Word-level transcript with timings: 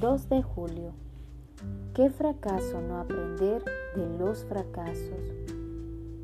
de 0.00 0.44
julio. 0.44 0.92
Qué 1.92 2.08
fracaso 2.08 2.80
no 2.80 2.98
aprender 2.98 3.64
de 3.96 4.08
los 4.16 4.44
fracasos. 4.44 5.34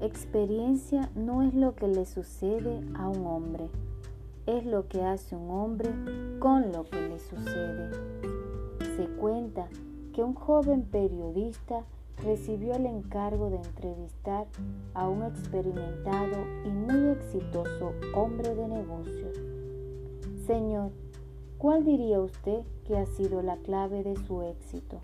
Experiencia 0.01 1.11
no 1.17 1.43
es 1.43 1.55
lo 1.55 1.75
que 1.75 1.89
le 1.89 2.07
sucede 2.07 2.81
a 2.95 3.09
un 3.09 3.27
hombre, 3.27 3.69
es 4.47 4.65
lo 4.65 4.87
que 4.87 5.03
hace 5.03 5.35
un 5.35 5.51
hombre 5.51 5.91
con 6.39 6.71
lo 6.71 6.85
que 6.85 7.01
le 7.01 7.19
sucede. 7.19 7.91
Se 8.97 9.09
cuenta 9.17 9.67
que 10.13 10.23
un 10.23 10.35
joven 10.35 10.85
periodista 10.85 11.81
recibió 12.23 12.75
el 12.75 12.87
encargo 12.87 13.51
de 13.51 13.57
entrevistar 13.57 14.47
a 14.95 15.09
un 15.09 15.25
experimentado 15.25 16.47
y 16.65 16.69
muy 16.69 17.09
exitoso 17.11 17.93
hombre 18.15 18.55
de 18.55 18.69
negocios. 18.69 19.37
Señor, 20.47 20.93
¿cuál 21.65 21.83
diría 21.83 22.21
usted 22.21 22.61
que 22.87 22.99
ha 22.99 23.07
sido 23.07 23.41
la 23.41 23.57
clave 23.57 24.03
de 24.03 24.17
su 24.27 24.43
éxito? 24.43 25.01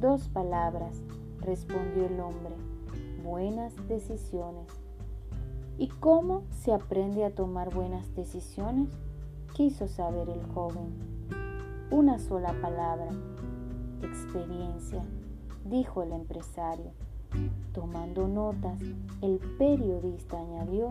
Dos 0.00 0.26
palabras, 0.30 1.02
respondió 1.42 2.06
el 2.06 2.18
hombre, 2.18 2.54
buenas 3.22 3.74
decisiones. 3.86 4.68
¿Y 5.76 5.88
cómo 5.88 6.44
se 6.48 6.72
aprende 6.72 7.26
a 7.26 7.34
tomar 7.34 7.74
buenas 7.74 8.14
decisiones? 8.14 8.88
quiso 9.52 9.86
saber 9.86 10.30
el 10.30 10.42
joven. 10.54 10.94
Una 11.90 12.18
sola 12.18 12.54
palabra, 12.62 13.10
experiencia 14.02 15.04
dijo 15.66 16.02
el 16.02 16.12
empresario. 16.12 16.92
Tomando 17.74 18.28
notas, 18.28 18.80
el 19.20 19.38
periodista 19.58 20.40
añadió, 20.40 20.88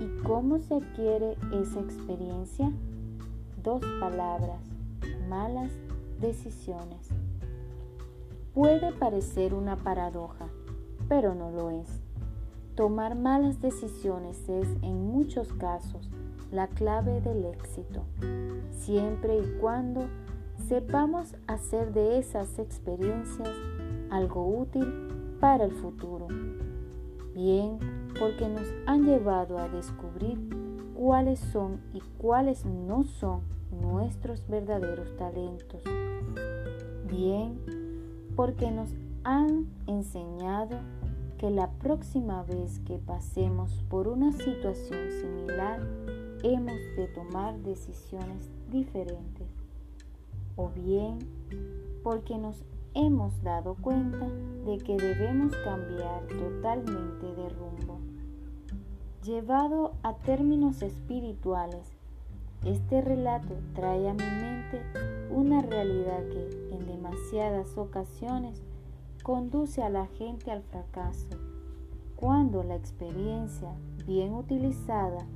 ¿y 0.00 0.22
cómo 0.24 0.58
se 0.58 0.74
adquiere 0.74 1.36
esa 1.52 1.78
experiencia? 1.78 2.72
Dos 3.62 3.82
palabras, 4.00 4.60
malas 5.28 5.70
decisiones. 6.18 7.10
Puede 8.54 8.90
parecer 8.92 9.52
una 9.52 9.76
paradoja, 9.76 10.46
pero 11.10 11.34
no 11.34 11.50
lo 11.50 11.68
es. 11.68 12.00
Tomar 12.74 13.16
malas 13.16 13.60
decisiones 13.60 14.48
es, 14.48 14.66
en 14.80 15.06
muchos 15.06 15.52
casos, 15.52 16.08
la 16.50 16.68
clave 16.68 17.20
del 17.20 17.44
éxito, 17.44 18.04
siempre 18.70 19.36
y 19.38 19.58
cuando 19.60 20.06
sepamos 20.66 21.34
hacer 21.46 21.92
de 21.92 22.18
esas 22.18 22.58
experiencias 22.58 23.50
algo 24.10 24.46
útil 24.46 25.36
para 25.38 25.64
el 25.64 25.72
futuro. 25.72 26.28
Bien, 27.34 27.78
porque 28.18 28.48
nos 28.48 28.66
han 28.86 29.04
llevado 29.04 29.58
a 29.58 29.68
descubrir 29.68 30.59
cuáles 31.00 31.40
son 31.40 31.80
y 31.94 32.00
cuáles 32.18 32.66
no 32.66 33.04
son 33.04 33.40
nuestros 33.70 34.46
verdaderos 34.46 35.16
talentos. 35.16 35.82
Bien, 37.08 37.58
porque 38.36 38.70
nos 38.70 38.90
han 39.24 39.66
enseñado 39.86 40.76
que 41.38 41.48
la 41.48 41.70
próxima 41.70 42.42
vez 42.42 42.80
que 42.80 42.98
pasemos 42.98 43.82
por 43.88 44.08
una 44.08 44.30
situación 44.32 45.10
similar, 45.10 45.80
hemos 46.42 46.76
de 46.98 47.08
tomar 47.14 47.58
decisiones 47.60 48.50
diferentes. 48.70 49.48
O 50.54 50.68
bien, 50.68 51.18
porque 52.02 52.36
nos 52.36 52.62
hemos 52.92 53.42
dado 53.42 53.74
cuenta 53.80 54.28
de 54.66 54.76
que 54.76 54.98
debemos 54.98 55.56
cambiar 55.64 56.26
totalmente 56.26 57.24
de 57.24 57.48
rumbo. 57.48 58.09
Llevado 59.24 59.92
a 60.02 60.14
términos 60.14 60.80
espirituales, 60.80 61.92
este 62.64 63.02
relato 63.02 63.54
trae 63.74 64.08
a 64.08 64.14
mi 64.14 64.24
mente 64.24 64.80
una 65.30 65.60
realidad 65.60 66.26
que 66.28 66.74
en 66.74 66.86
demasiadas 66.86 67.76
ocasiones 67.76 68.62
conduce 69.22 69.82
a 69.82 69.90
la 69.90 70.06
gente 70.06 70.50
al 70.50 70.62
fracaso, 70.62 71.28
cuando 72.16 72.62
la 72.62 72.76
experiencia 72.76 73.68
bien 74.06 74.32
utilizada 74.32 75.26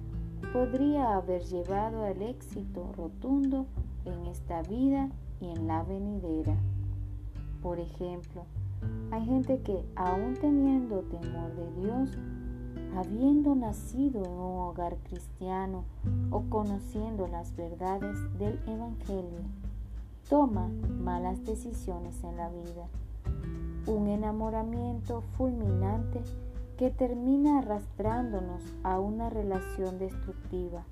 podría 0.54 1.16
haber 1.16 1.42
llevado 1.44 2.04
al 2.04 2.22
éxito 2.22 2.90
rotundo 2.96 3.66
en 4.06 4.24
esta 4.28 4.62
vida 4.62 5.10
y 5.42 5.50
en 5.50 5.66
la 5.66 5.82
venidera. 5.82 6.56
Por 7.60 7.78
ejemplo, 7.78 8.46
hay 9.10 9.26
gente 9.26 9.60
que 9.60 9.84
aún 9.94 10.34
teniendo 10.40 11.00
temor 11.00 11.54
de 11.54 11.82
Dios, 11.82 12.10
habiendo 12.96 13.54
nacido 13.54 14.24
en 14.24 14.30
un 14.30 14.60
hogar 14.60 14.96
cristiano 15.08 15.84
o 16.30 16.42
conociendo 16.48 17.26
las 17.26 17.54
verdades 17.56 18.16
del 18.38 18.60
Evangelio, 18.66 19.40
toma 20.28 20.68
malas 21.00 21.44
decisiones 21.44 22.22
en 22.24 22.36
la 22.36 22.48
vida. 22.48 22.88
Un 23.86 24.08
enamoramiento 24.08 25.22
fulminante 25.36 26.22
que 26.78 26.90
termina 26.90 27.58
arrastrándonos 27.58 28.62
a 28.82 28.98
una 28.98 29.28
relación 29.28 29.98
destructiva, 29.98 30.84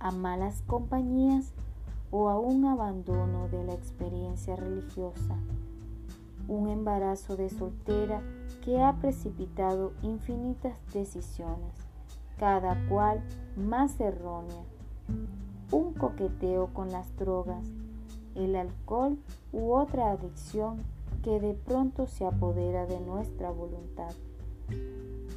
a 0.00 0.10
malas 0.10 0.62
compañías 0.66 1.52
o 2.10 2.28
a 2.28 2.38
un 2.38 2.64
abandono 2.64 3.48
de 3.48 3.64
la 3.64 3.74
experiencia 3.74 4.56
religiosa, 4.56 5.36
un 6.48 6.68
embarazo 6.68 7.36
de 7.36 7.50
soltera 7.50 8.22
que 8.64 8.82
ha 8.82 8.94
precipitado 8.96 9.92
infinitas 10.02 10.74
decisiones, 10.92 11.72
cada 12.38 12.76
cual 12.88 13.22
más 13.56 14.00
errónea, 14.00 14.64
un 15.70 15.92
coqueteo 15.92 16.68
con 16.74 16.90
las 16.90 17.14
drogas, 17.16 17.64
el 18.34 18.56
alcohol 18.56 19.18
u 19.52 19.72
otra 19.72 20.10
adicción 20.10 20.82
que 21.22 21.38
de 21.38 21.54
pronto 21.54 22.06
se 22.06 22.24
apodera 22.24 22.86
de 22.86 23.00
nuestra 23.00 23.50
voluntad. 23.50 24.12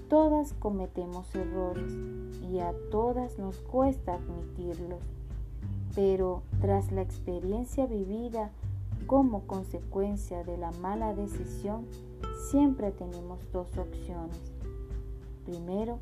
Todas 0.09 0.53
cometemos 0.53 1.33
errores 1.35 1.93
y 2.49 2.59
a 2.59 2.73
todas 2.89 3.37
nos 3.37 3.57
cuesta 3.57 4.15
admitirlos 4.15 5.01
pero 5.95 6.43
tras 6.61 6.91
la 6.91 7.01
experiencia 7.01 7.85
vivida 7.85 8.51
como 9.11 9.45
consecuencia 9.45 10.41
de 10.45 10.55
la 10.55 10.71
mala 10.71 11.13
decisión, 11.13 11.85
siempre 12.49 12.93
tenemos 12.93 13.41
dos 13.51 13.77
opciones. 13.77 14.39
Primero, 15.43 15.99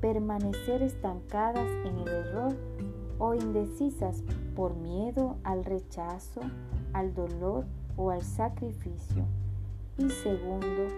permanecer 0.00 0.82
estancadas 0.82 1.68
en 1.86 1.96
el 1.98 2.08
error 2.08 2.56
o 3.20 3.34
indecisas 3.34 4.24
por 4.56 4.74
miedo 4.74 5.36
al 5.44 5.64
rechazo, 5.64 6.40
al 6.92 7.14
dolor 7.14 7.66
o 7.96 8.10
al 8.10 8.22
sacrificio. 8.22 9.24
Y 9.96 10.10
segundo, 10.10 10.88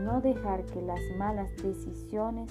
no 0.00 0.20
dejar 0.20 0.66
que 0.66 0.82
las 0.82 1.00
malas 1.16 1.50
decisiones 1.62 2.50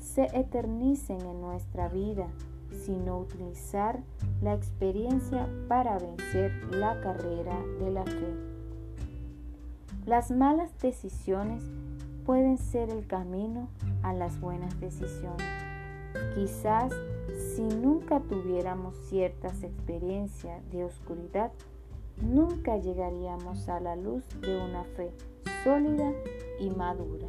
se 0.00 0.22
eternicen 0.32 1.20
en 1.20 1.42
nuestra 1.42 1.88
vida, 1.90 2.28
sino 2.72 3.18
utilizar 3.18 4.00
la 4.42 4.54
experiencia 4.54 5.48
para 5.68 5.98
vencer 5.98 6.52
la 6.72 7.00
carrera 7.00 7.58
de 7.78 7.90
la 7.90 8.04
fe. 8.04 8.34
Las 10.06 10.30
malas 10.30 10.76
decisiones 10.78 11.62
pueden 12.24 12.58
ser 12.58 12.90
el 12.90 13.06
camino 13.06 13.68
a 14.02 14.12
las 14.12 14.40
buenas 14.40 14.78
decisiones. 14.80 15.46
Quizás 16.34 16.92
si 17.54 17.62
nunca 17.62 18.20
tuviéramos 18.20 18.96
ciertas 19.08 19.62
experiencias 19.62 20.68
de 20.70 20.84
oscuridad, 20.84 21.52
nunca 22.22 22.76
llegaríamos 22.76 23.68
a 23.68 23.80
la 23.80 23.96
luz 23.96 24.24
de 24.40 24.56
una 24.56 24.84
fe 24.84 25.10
sólida 25.64 26.12
y 26.58 26.70
madura. 26.70 27.26